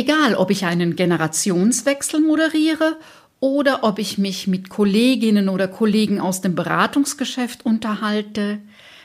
[0.00, 2.96] Egal, ob ich einen Generationswechsel moderiere
[3.38, 8.60] oder ob ich mich mit Kolleginnen oder Kollegen aus dem Beratungsgeschäft unterhalte,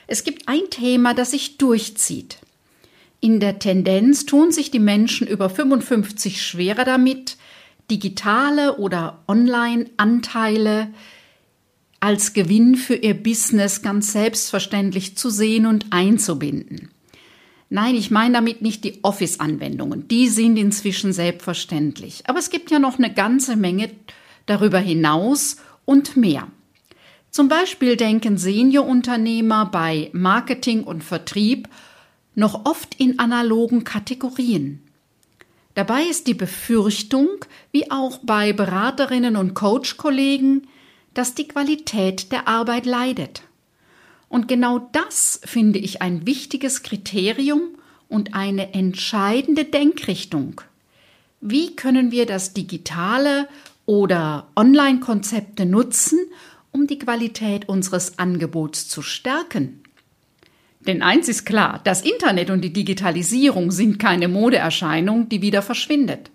[0.06, 2.38] es gibt ein Thema, das sich durchzieht.
[3.20, 7.36] In der Tendenz tun sich die Menschen über 55 schwerer damit,
[7.90, 10.88] digitale oder Online-Anteile
[12.00, 16.88] als Gewinn für ihr Business ganz selbstverständlich zu sehen und einzubinden.
[17.68, 20.06] Nein, ich meine damit nicht die Office-Anwendungen.
[20.08, 22.22] Die sind inzwischen selbstverständlich.
[22.26, 23.90] Aber es gibt ja noch eine ganze Menge
[24.46, 26.48] darüber hinaus und mehr.
[27.30, 31.68] Zum Beispiel denken Seniorunternehmer bei Marketing und Vertrieb
[32.34, 34.82] noch oft in analogen Kategorien.
[35.74, 37.28] Dabei ist die Befürchtung,
[37.72, 40.68] wie auch bei Beraterinnen und Coach-Kollegen,
[41.12, 43.42] dass die Qualität der Arbeit leidet.
[44.36, 47.70] Und genau das finde ich ein wichtiges Kriterium
[48.10, 50.60] und eine entscheidende Denkrichtung.
[51.40, 53.48] Wie können wir das digitale
[53.86, 56.18] oder Online-Konzepte nutzen,
[56.70, 59.82] um die Qualität unseres Angebots zu stärken.
[60.80, 66.30] Denn eins ist klar, das Internet und die Digitalisierung sind keine Modeerscheinung, die wieder verschwindet.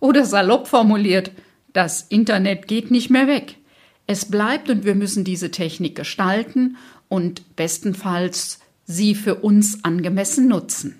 [0.00, 1.30] Oder salopp formuliert,
[1.72, 3.58] das Internet geht nicht mehr weg.
[4.06, 6.76] Es bleibt und wir müssen diese Technik gestalten
[7.14, 10.96] und bestenfalls sie für uns angemessen nutzen.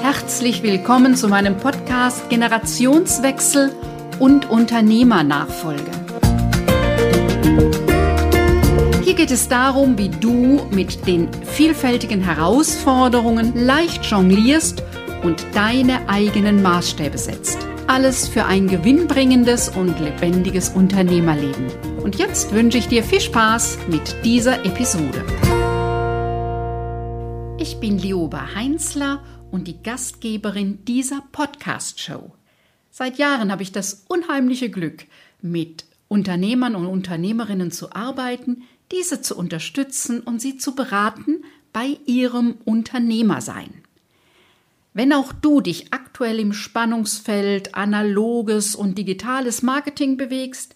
[0.00, 3.72] Herzlich willkommen zu meinem Podcast Generationswechsel
[4.20, 5.90] und Unternehmernachfolge.
[9.02, 14.84] Hier geht es darum, wie du mit den vielfältigen Herausforderungen leicht jonglierst
[15.24, 17.58] und deine eigenen Maßstäbe setzt.
[17.88, 21.89] Alles für ein gewinnbringendes und lebendiges Unternehmerleben.
[22.10, 25.24] Und jetzt wünsche ich dir viel Spaß mit dieser Episode.
[27.60, 29.22] Ich bin Lioba Heinzler
[29.52, 32.32] und die Gastgeberin dieser Podcast-Show.
[32.90, 35.04] Seit Jahren habe ich das unheimliche Glück,
[35.40, 42.56] mit Unternehmern und Unternehmerinnen zu arbeiten, diese zu unterstützen und sie zu beraten bei ihrem
[42.64, 43.72] Unternehmersein.
[44.94, 50.74] Wenn auch du dich aktuell im Spannungsfeld analoges und digitales Marketing bewegst,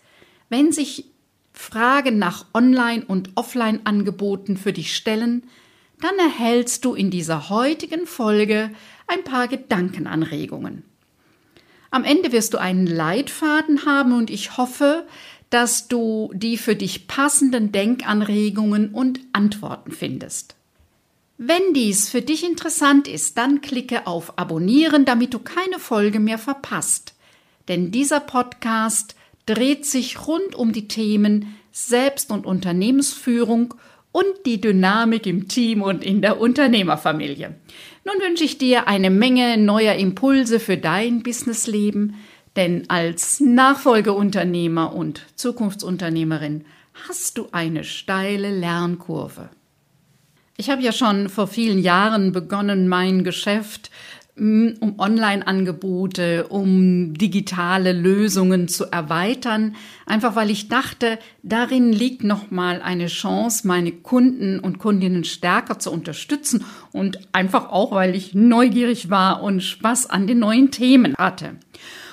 [0.48, 1.10] wenn sich
[1.54, 5.44] Fragen nach Online- und Offline-Angeboten für dich stellen,
[6.00, 8.70] dann erhältst du in dieser heutigen Folge
[9.06, 10.82] ein paar Gedankenanregungen.
[11.90, 15.06] Am Ende wirst du einen Leitfaden haben und ich hoffe,
[15.48, 20.56] dass du die für dich passenden Denkanregungen und Antworten findest.
[21.38, 26.38] Wenn dies für dich interessant ist, dann klicke auf Abonnieren, damit du keine Folge mehr
[26.38, 27.14] verpasst.
[27.68, 29.14] Denn dieser Podcast
[29.46, 33.74] dreht sich rund um die Themen Selbst- und Unternehmensführung
[34.12, 37.54] und die Dynamik im Team und in der Unternehmerfamilie.
[38.04, 42.14] Nun wünsche ich dir eine Menge neuer Impulse für dein Businessleben,
[42.54, 46.64] denn als Nachfolgeunternehmer und Zukunftsunternehmerin
[47.08, 49.48] hast du eine steile Lernkurve.
[50.56, 53.90] Ich habe ja schon vor vielen Jahren begonnen, mein Geschäft
[54.36, 63.06] um Online-Angebote, um digitale Lösungen zu erweitern, einfach weil ich dachte, darin liegt nochmal eine
[63.06, 69.42] Chance, meine Kunden und Kundinnen stärker zu unterstützen und einfach auch, weil ich neugierig war
[69.42, 71.56] und Spaß an den neuen Themen hatte.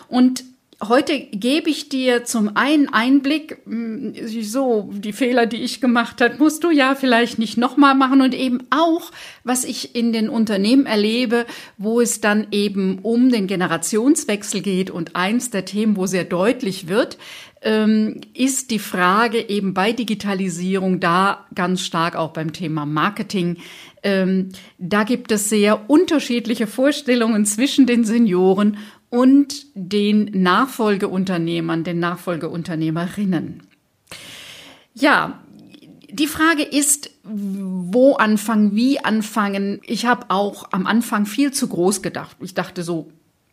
[0.08, 0.44] Und
[0.88, 6.38] Heute gebe ich dir zum einen Einblick, hm, so die Fehler, die ich gemacht habe,
[6.40, 9.12] musst du ja vielleicht nicht nochmal machen und eben auch,
[9.44, 11.46] was ich in den Unternehmen erlebe,
[11.78, 16.88] wo es dann eben um den Generationswechsel geht und eins der Themen, wo sehr deutlich
[16.88, 17.20] wird,
[17.62, 23.58] ähm, ist die Frage eben bei Digitalisierung da ganz stark auch beim Thema Marketing.
[24.02, 24.50] Ähm,
[24.80, 28.78] da gibt es sehr unterschiedliche Vorstellungen zwischen den Senioren
[29.12, 33.62] und den Nachfolgeunternehmern, den Nachfolgeunternehmerinnen.
[34.94, 35.44] Ja,
[36.10, 39.80] die Frage ist, wo anfangen, wie anfangen.
[39.84, 42.38] Ich habe auch am Anfang viel zu groß gedacht.
[42.40, 43.12] Ich dachte so,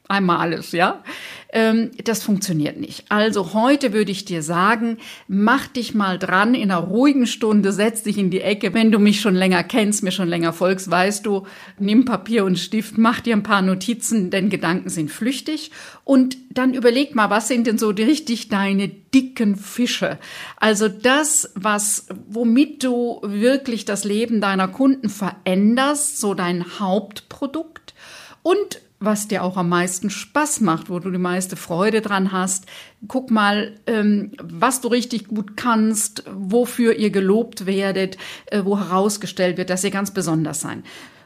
[0.09, 1.03] einmal alles, ja.
[1.51, 3.05] Ähm, das funktioniert nicht.
[3.09, 8.03] Also heute würde ich dir sagen, mach dich mal dran in einer ruhigen Stunde, setz
[8.03, 8.75] dich in die Ecke.
[8.75, 11.47] Wenn du mich schon länger kennst, mir schon länger folgst, weißt du,
[11.79, 15.71] nimm Papier und Stift, mach dir ein paar Notizen, denn Gedanken sind flüchtig.
[16.05, 20.19] Und dann überleg mal, was sind denn so richtig deine dicken Fische?
[20.57, 27.95] Also das, was, womit du wirklich das Leben deiner Kunden veränderst, so dein Hauptprodukt.
[28.43, 32.67] Und was dir auch am meisten Spaß macht, wo du die meiste Freude dran hast.
[33.07, 38.17] Guck mal, ähm, was du richtig gut kannst, wofür ihr gelobt werdet,
[38.47, 40.83] äh, wo herausgestellt wird, dass ihr ganz besonders sein.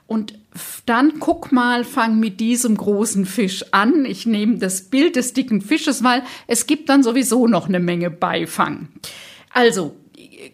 [0.07, 0.35] Und
[0.85, 4.05] dann guck mal, fang mit diesem großen Fisch an.
[4.05, 8.11] Ich nehme das Bild des dicken Fisches, weil es gibt dann sowieso noch eine Menge
[8.11, 8.89] Beifang.
[9.55, 9.97] Also,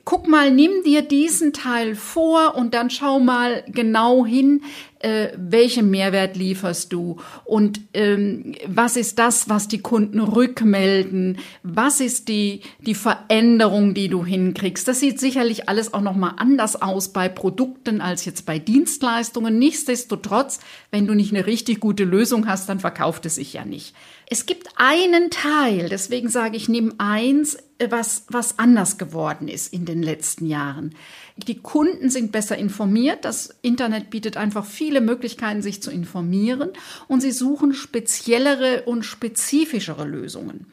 [0.05, 4.63] guck mal, nimm dir diesen Teil vor und dann schau mal genau hin,
[5.01, 12.01] äh, welchen Mehrwert lieferst du und ähm, was ist das, was die Kunden rückmelden, was
[12.01, 14.89] ist die, die Veränderung, die du hinkriegst.
[14.89, 19.59] Das sieht sicherlich alles auch nochmal anders aus bei Produkten als jetzt bei Dienstleistungen.
[19.59, 23.95] Nichtsdestotrotz, wenn du nicht eine richtig gute Lösung hast, dann verkauft es sich ja nicht.
[24.31, 27.57] Es gibt einen Teil, deswegen sage ich, nimm eins,
[27.89, 30.95] was, was anders geworden ist in den letzten Jahren.
[31.37, 33.25] Die Kunden sind besser informiert.
[33.25, 36.71] Das Internet bietet einfach viele Möglichkeiten, sich zu informieren.
[37.07, 40.67] Und sie suchen speziellere und spezifischere Lösungen.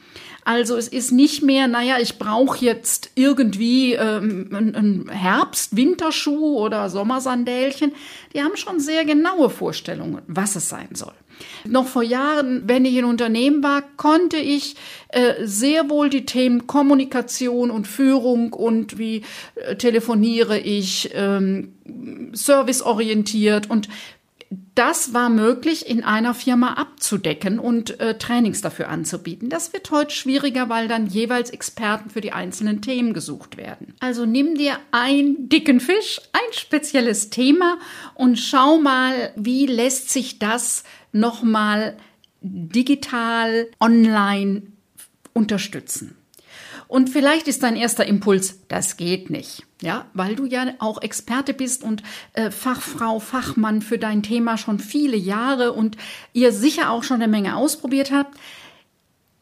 [0.44, 7.94] Also es ist nicht mehr, naja, ich brauche jetzt irgendwie ähm, einen Herbst-Winterschuh oder Sommersandälchen.
[8.34, 11.13] Die haben schon sehr genaue Vorstellungen, was es sein soll.
[11.66, 14.76] Noch vor Jahren, wenn ich in Unternehmen war, konnte ich
[15.10, 19.24] äh, sehr wohl die Themen Kommunikation und Führung und wie
[19.56, 21.74] äh, telefoniere ich, ähm,
[22.34, 23.90] serviceorientiert und
[24.76, 29.50] das war möglich in einer Firma abzudecken und äh, Trainings dafür anzubieten.
[29.50, 33.96] Das wird heute schwieriger, weil dann jeweils Experten für die einzelnen Themen gesucht werden.
[34.00, 37.80] Also nimm dir einen dicken Fisch, ein spezielles Thema
[38.14, 40.84] und schau mal, wie lässt sich das
[41.15, 41.97] nochmal
[42.41, 44.63] digital, online
[45.33, 46.15] unterstützen.
[46.88, 49.63] Und vielleicht ist dein erster Impuls, das geht nicht.
[49.81, 52.03] Ja, weil du ja auch Experte bist und
[52.33, 55.97] äh, Fachfrau, Fachmann für dein Thema schon viele Jahre und
[56.33, 58.38] ihr sicher auch schon eine Menge ausprobiert habt.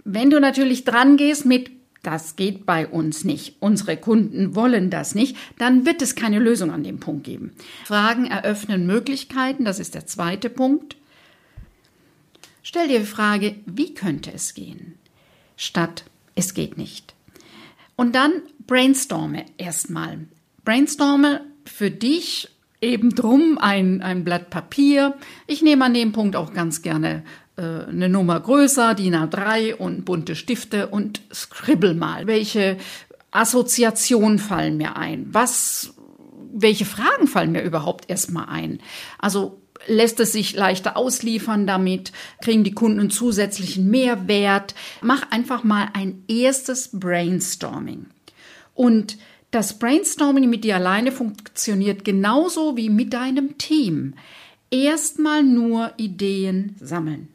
[0.06, 1.72] Wenn du natürlich dran gehst mit
[2.04, 6.70] das geht bei uns nicht, unsere Kunden wollen das nicht, dann wird es keine Lösung
[6.70, 7.54] an dem Punkt geben.
[7.86, 10.98] Fragen eröffnen Möglichkeiten, das ist der zweite Punkt.
[12.64, 14.98] Stell dir die Frage, wie könnte es gehen?
[15.58, 17.14] Statt es geht nicht.
[17.96, 20.20] Und dann brainstorme erstmal.
[20.64, 22.50] Brainstorme für dich
[22.82, 25.16] eben drum ein, ein Blatt Papier.
[25.46, 27.24] Ich nehme an dem Punkt auch ganz gerne
[27.58, 32.28] äh, eine Nummer größer, DIN A3 und bunte Stifte und scribble mal.
[32.28, 32.78] Welche
[33.32, 35.28] Assoziationen fallen mir ein?
[35.32, 35.94] Was,
[36.54, 38.80] welche Fragen fallen mir überhaupt erstmal ein?
[39.18, 44.76] Also lässt es sich leichter ausliefern damit, kriegen die Kunden einen zusätzlichen Mehrwert.
[45.02, 48.08] Mach einfach mal ein erstes Brainstorming.
[48.74, 49.18] Und
[49.52, 54.16] das Brainstorming mit dir alleine funktioniert genauso wie mit deinem Team.
[54.72, 57.28] Erstmal nur Ideen sammeln.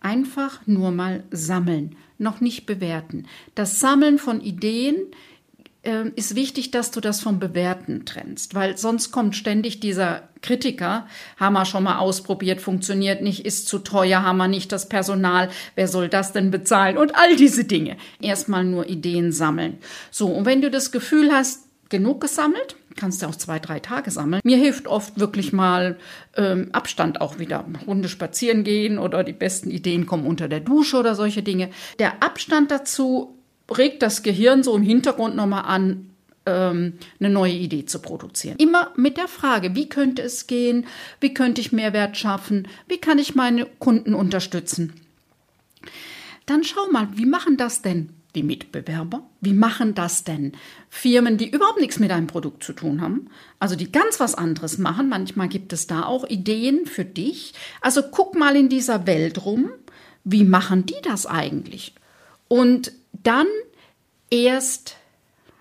[0.00, 3.26] Einfach nur mal sammeln, noch nicht bewerten.
[3.54, 4.96] Das Sammeln von Ideen
[6.14, 11.06] ist wichtig, dass du das vom Bewerten trennst, weil sonst kommt ständig dieser Kritiker,
[11.36, 15.50] haben wir schon mal ausprobiert, funktioniert nicht, ist zu teuer, haben wir nicht das Personal,
[15.74, 17.96] wer soll das denn bezahlen und all diese Dinge.
[18.20, 19.78] Erstmal nur Ideen sammeln.
[20.10, 24.10] So, und wenn du das Gefühl hast, genug gesammelt, kannst du auch zwei, drei Tage
[24.10, 24.40] sammeln.
[24.44, 25.98] Mir hilft oft wirklich mal
[26.36, 27.64] ähm, Abstand auch wieder.
[27.86, 31.68] Runde spazieren gehen oder die besten Ideen kommen unter der Dusche oder solche Dinge.
[31.98, 33.41] Der Abstand dazu
[33.72, 36.10] regt das Gehirn so im Hintergrund nochmal an,
[36.46, 38.56] ähm, eine neue Idee zu produzieren.
[38.58, 40.86] Immer mit der Frage, wie könnte es gehen?
[41.20, 42.68] Wie könnte ich Mehrwert schaffen?
[42.88, 44.92] Wie kann ich meine Kunden unterstützen?
[46.46, 49.22] Dann schau mal, wie machen das denn die Mitbewerber?
[49.40, 50.52] Wie machen das denn
[50.88, 53.28] Firmen, die überhaupt nichts mit einem Produkt zu tun haben?
[53.58, 55.08] Also die ganz was anderes machen.
[55.08, 57.54] Manchmal gibt es da auch Ideen für dich.
[57.80, 59.70] Also guck mal in dieser Welt rum.
[60.24, 61.94] Wie machen die das eigentlich?
[62.48, 62.92] Und
[63.22, 63.46] dann
[64.32, 64.96] erst,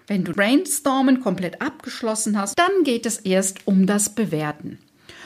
[0.07, 4.79] wenn du Brainstormen komplett abgeschlossen hast, dann geht es erst um das Bewerten.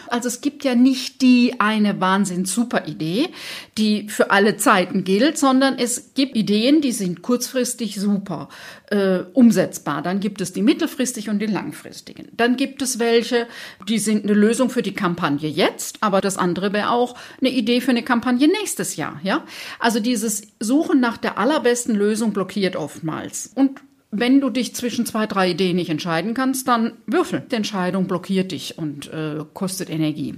[0.10, 3.30] Also es gibt ja nicht die eine wahnsinns super Idee,
[3.78, 8.50] die für alle Zeiten gilt, sondern es gibt Ideen, die sind kurzfristig super
[8.90, 10.02] äh, umsetzbar.
[10.02, 12.28] Dann gibt es die mittelfristig und die langfristigen.
[12.34, 13.48] Dann gibt es welche,
[13.88, 17.82] die sind eine Lösung für die Kampagne jetzt, aber das andere wäre auch eine Idee
[17.82, 19.20] für eine Kampagne nächstes Jahr.
[19.24, 19.44] Ja,
[19.80, 23.82] also dieses Suchen nach der allerbesten Lösung blockiert oftmals und
[24.20, 27.44] wenn du dich zwischen zwei, drei Ideen nicht entscheiden kannst, dann würfel.
[27.52, 30.36] Die Entscheidung blockiert dich und äh, kostet Energie.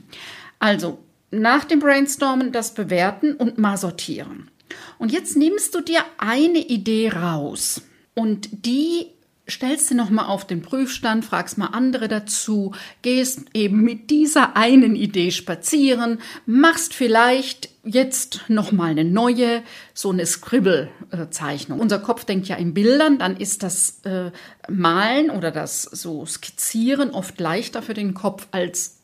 [0.60, 1.00] Also
[1.32, 4.50] nach dem Brainstormen das bewerten und mal sortieren.
[4.98, 7.82] Und jetzt nimmst du dir eine Idee raus
[8.14, 9.08] und die
[9.50, 14.96] stellst du nochmal auf den Prüfstand, fragst mal andere dazu, gehst eben mit dieser einen
[14.96, 19.64] Idee spazieren, machst vielleicht jetzt nochmal eine neue,
[19.94, 21.80] so eine Scribble-Zeichnung.
[21.80, 24.32] Unser Kopf denkt ja in Bildern, dann ist das äh,
[24.70, 28.98] Malen oder das so Skizzieren oft leichter für den Kopf als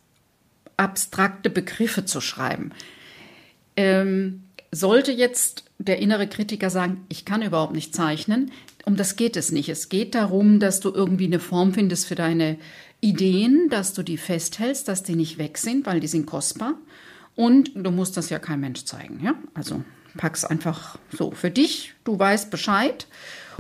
[0.76, 2.72] abstrakte Begriffe zu schreiben.
[3.76, 8.52] Ähm, sollte jetzt der innere Kritiker sagen, ich kann überhaupt nicht zeichnen,
[8.86, 9.70] um das geht es nicht.
[9.70, 12.58] Es geht darum, dass du irgendwie eine Form findest für deine
[13.02, 16.76] Ideen, dass du die festhältst, dass die nicht weg sind, weil die sind kostbar.
[17.36, 19.20] Und du musst das ja kein Mensch zeigen.
[19.24, 19.36] Ja?
[19.54, 19.84] Also
[20.18, 21.94] pack's einfach so für dich.
[22.04, 23.08] Du weißt Bescheid.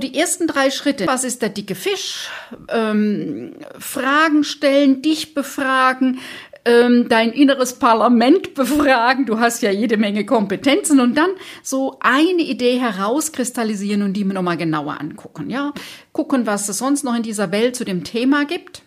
[0.02, 2.30] Die ersten drei Schritte, was ist der dicke Fisch?
[2.70, 6.20] Ähm, Fragen stellen, dich befragen,
[6.66, 9.26] ähm, dein inneres Parlament befragen.
[9.26, 14.34] Du hast ja jede Menge Kompetenzen und dann so eine Idee herauskristallisieren und die mir
[14.34, 15.50] nochmal genauer angucken.
[15.50, 15.74] Ja,
[16.12, 18.84] gucken, was es sonst noch in dieser Welt zu dem Thema gibt.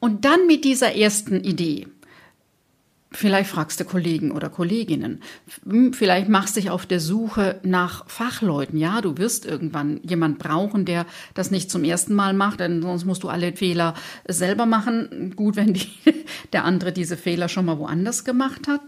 [0.00, 1.86] Und dann mit dieser ersten Idee
[3.14, 5.22] Vielleicht fragst du Kollegen oder Kolleginnen.
[5.68, 8.76] Hm, vielleicht machst du dich auf der Suche nach Fachleuten.
[8.76, 13.04] Ja, du wirst irgendwann jemand brauchen, der das nicht zum ersten Mal macht, denn sonst
[13.04, 13.94] musst du alle Fehler
[14.26, 15.32] selber machen.
[15.36, 15.88] Gut, wenn die,
[16.52, 18.82] der andere diese Fehler schon mal woanders gemacht hat.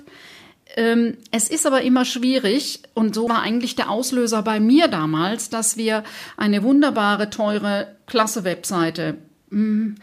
[0.75, 5.51] Ähm, es ist aber immer schwierig und so war eigentlich der Auslöser bei mir damals,
[5.51, 6.03] dass wir
[6.37, 9.19] eine wunderbare, teure, klasse Webseite
[9.51, 9.95] hm,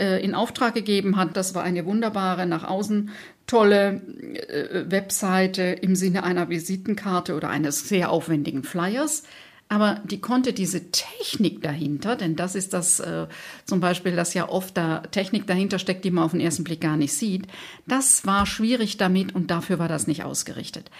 [0.00, 1.36] äh, in Auftrag gegeben hat.
[1.36, 3.10] Das war eine wunderbare, nach außen
[3.46, 4.00] tolle
[4.48, 9.24] äh, Webseite im Sinne einer Visitenkarte oder eines sehr aufwendigen Flyers.
[9.68, 13.28] Aber die konnte diese Technik dahinter, denn das ist das äh,
[13.64, 16.80] zum Beispiel, dass ja oft da Technik dahinter steckt, die man auf den ersten Blick
[16.80, 17.46] gar nicht sieht.
[17.86, 20.90] Das war schwierig damit und dafür war das nicht ausgerichtet.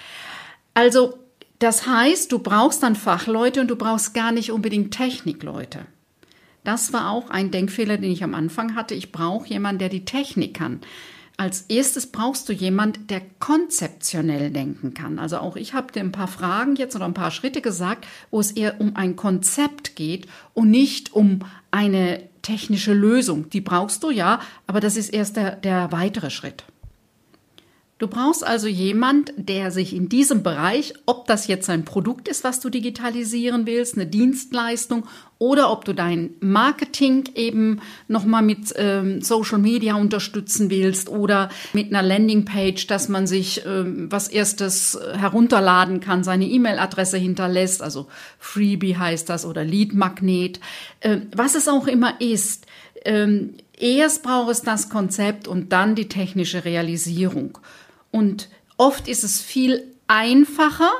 [0.73, 1.19] Also,
[1.59, 5.80] das heißt, du brauchst dann Fachleute und du brauchst gar nicht unbedingt Technikleute.
[6.64, 8.95] Das war auch ein Denkfehler, den ich am Anfang hatte.
[8.95, 10.81] Ich brauche jemanden, der die Technik kann.
[11.37, 15.19] Als erstes brauchst du jemand, der konzeptionell denken kann.
[15.19, 18.40] Also auch ich habe dir ein paar Fragen jetzt oder ein paar Schritte gesagt, wo
[18.40, 21.40] es eher um ein Konzept geht und nicht um
[21.71, 23.49] eine technische Lösung.
[23.49, 26.64] Die brauchst du ja, aber das ist erst der, der weitere Schritt.
[28.00, 32.45] Du brauchst also jemand, der sich in diesem Bereich, ob das jetzt ein Produkt ist,
[32.45, 39.21] was du digitalisieren willst, eine Dienstleistung oder ob du dein Marketing eben nochmal mit ähm,
[39.21, 46.00] Social Media unterstützen willst oder mit einer Landingpage, dass man sich ähm, was erstes herunterladen
[46.00, 48.07] kann, seine E-Mail-Adresse hinterlässt, also
[48.38, 50.59] Freebie heißt das oder Lead Magnet,
[51.00, 52.64] äh, was es auch immer ist.
[53.04, 57.59] Ähm, erst braucht es das Konzept und dann die technische Realisierung.
[58.11, 60.90] Und oft ist es viel einfacher,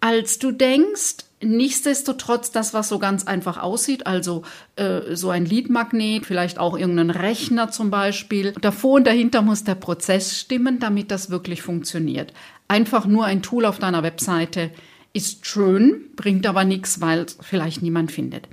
[0.00, 1.24] als du denkst.
[1.42, 4.42] Nichtsdestotrotz, das, was so ganz einfach aussieht, also
[4.76, 8.52] äh, so ein Leadmagnet, vielleicht auch irgendein Rechner zum Beispiel.
[8.60, 12.32] Davor und dahinter muss der Prozess stimmen, damit das wirklich funktioniert.
[12.68, 14.70] Einfach nur ein Tool auf deiner Webseite
[15.12, 18.48] ist schön, bringt aber nichts, weil vielleicht niemand findet.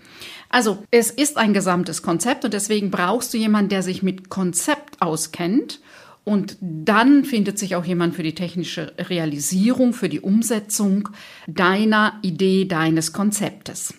[0.49, 5.01] Also es ist ein gesamtes Konzept und deswegen brauchst du jemanden, der sich mit Konzept
[5.01, 5.79] auskennt
[6.25, 11.09] und dann findet sich auch jemand für die technische Realisierung, für die Umsetzung
[11.47, 13.93] deiner Idee, deines Konzeptes.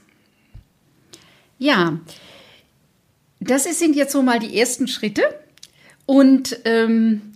[1.58, 2.00] Ja,
[3.40, 5.22] das sind jetzt so mal die ersten Schritte.
[6.06, 7.32] Und ähm,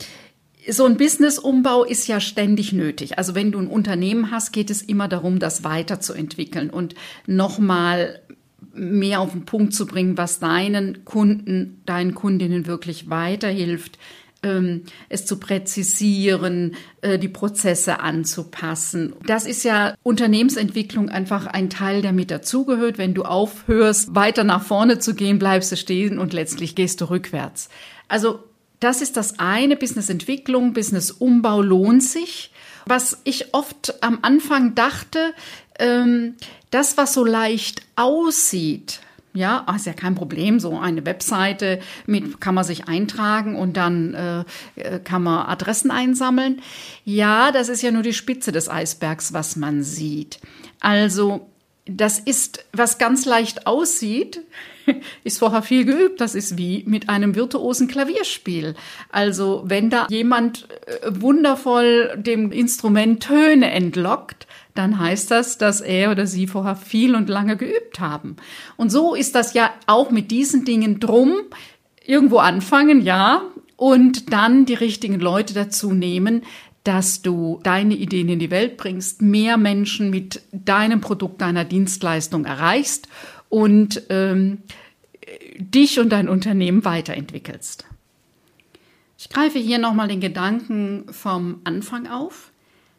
[0.69, 3.19] so ein Businessumbau ist ja ständig nötig.
[3.19, 6.95] Also wenn du ein Unternehmen hast, geht es immer darum, das weiterzuentwickeln und
[7.27, 8.21] nochmal
[8.75, 13.99] mehr auf den Punkt zu bringen, was deinen Kunden, deinen Kundinnen wirklich weiterhilft,
[15.09, 19.15] es zu präzisieren, äh, die Prozesse anzupassen.
[19.27, 22.99] Das ist ja Unternehmensentwicklung einfach ein Teil, der mit dazugehört.
[22.99, 27.07] Wenn du aufhörst, weiter nach vorne zu gehen, bleibst du stehen und letztlich gehst du
[27.07, 27.69] rückwärts.
[28.07, 28.41] Also
[28.81, 32.53] das ist das eine, Businessentwicklung, Businessumbau lohnt sich.
[32.87, 35.35] Was ich oft am Anfang dachte,
[35.79, 36.37] ähm,
[36.71, 39.01] das, was so leicht aussieht,
[39.35, 40.59] ja, ah, ist ja kein Problem.
[40.61, 44.45] So eine Webseite mit kann man sich eintragen und dann äh,
[44.77, 46.61] äh, kann man Adressen einsammeln.
[47.05, 50.41] Ja, das ist ja nur die Spitze des Eisbergs, was man sieht.
[50.81, 51.49] Also
[51.89, 54.43] das ist, was ganz leicht aussieht,
[55.25, 56.21] ist vorher viel geübt.
[56.21, 58.75] Das ist wie mit einem virtuosen Klavierspiel.
[59.11, 66.13] Also wenn da jemand äh, wundervoll dem Instrument Töne entlockt, dann heißt das, dass er
[66.13, 68.37] oder sie vorher viel und lange geübt haben.
[68.77, 71.35] Und so ist das ja auch mit diesen Dingen drum.
[72.05, 73.43] Irgendwo anfangen, ja,
[73.77, 76.43] und dann die richtigen Leute dazu nehmen,
[76.89, 82.47] dass du deine Ideen in die Welt bringst, mehr Menschen mit deinem Produkt, deiner Dienstleistung
[82.47, 83.09] erreichst
[83.51, 84.63] und ähm,
[85.59, 87.85] dich und dein Unternehmen weiterentwickelst.
[89.19, 92.53] Ich greife hier nochmal den Gedanken vom Anfang auf.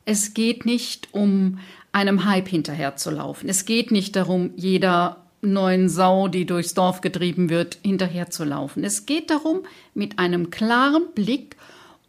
[0.05, 1.58] Es geht nicht um
[1.91, 3.50] einem Hype hinterherzulaufen.
[3.50, 8.84] Es geht nicht darum, jeder neuen Sau, die durchs Dorf getrieben wird, hinterherzulaufen.
[8.84, 9.62] Es geht darum,
[9.96, 11.55] mit einem klaren Blick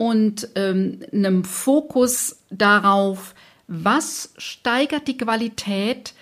[0.00, 3.34] und ähm, einem Fokus darauf,
[3.68, 6.14] was steigert die Qualität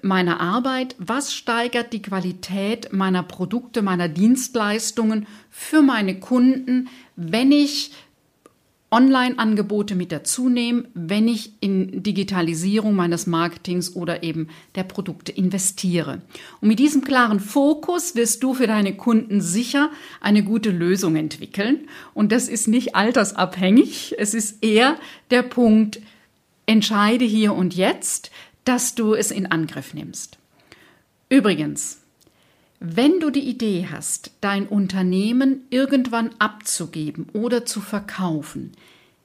[0.00, 7.90] meiner Arbeit, was steigert die Qualität meiner Produkte, meiner Dienstleistungen für meine Kunden, wenn ich
[8.96, 16.22] Online-Angebote mit dazu nehme, wenn ich in Digitalisierung meines Marketings oder eben der Produkte investiere.
[16.62, 19.90] Und mit diesem klaren Fokus wirst du für deine Kunden sicher
[20.22, 21.88] eine gute Lösung entwickeln.
[22.14, 24.14] Und das ist nicht altersabhängig.
[24.16, 24.96] Es ist eher
[25.30, 26.00] der Punkt,
[26.64, 28.30] entscheide hier und jetzt,
[28.64, 30.38] dass du es in Angriff nimmst.
[31.28, 32.00] Übrigens,
[32.80, 38.72] wenn du die Idee hast, dein Unternehmen irgendwann abzugeben oder zu verkaufen,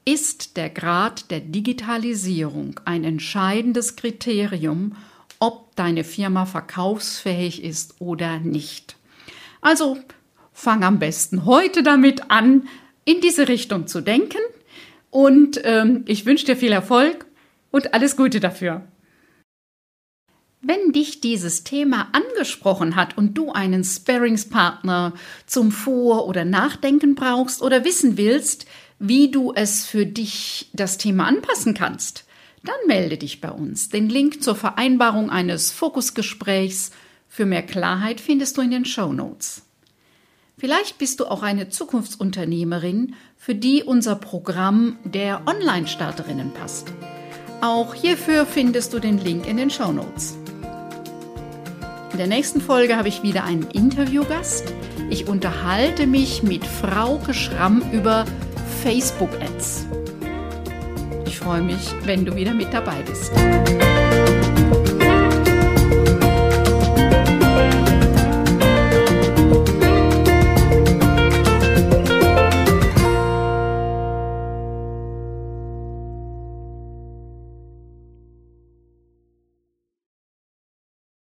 [0.06, 4.96] ist der Grad der Digitalisierung ein entscheidendes Kriterium,
[5.40, 8.96] ob deine Firma verkaufsfähig ist oder nicht.
[9.60, 9.98] Also
[10.54, 12.68] fang am besten heute damit an,
[13.06, 14.40] in diese Richtung zu denken
[15.10, 17.26] und ähm, ich wünsche dir viel Erfolg
[17.72, 18.84] und alles Gute dafür.
[20.64, 25.14] Wenn dich dieses Thema angesprochen hat und du einen Sparringspartner
[25.48, 28.68] zum Vor- oder Nachdenken brauchst oder wissen willst,
[29.00, 32.26] wie du es für dich das Thema anpassen kannst,
[32.64, 33.90] dann melde dich bei uns.
[33.90, 36.92] Den Link zur Vereinbarung eines Fokusgesprächs
[37.28, 39.64] für mehr Klarheit findest du in den Show Notes.
[40.60, 46.94] Vielleicht bist du auch eine Zukunftsunternehmerin, für die unser Programm der Online-Starterinnen passt.
[47.62, 50.38] Auch hierfür findest du den Link in den Show Notes.
[52.22, 54.76] In der nächsten Folge habe ich wieder einen Interviewgast.
[55.10, 58.26] Ich unterhalte mich mit Frauke Schramm über
[58.84, 59.88] Facebook-Ads.
[61.26, 63.32] Ich freue mich, wenn du wieder mit dabei bist.